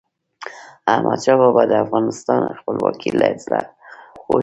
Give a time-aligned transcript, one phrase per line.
[0.93, 3.59] احمدشاه بابا به د افغانستان خپلواکي له زړه
[4.25, 4.37] غوښتله.